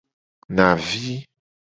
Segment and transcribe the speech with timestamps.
[0.55, 1.11] Navi.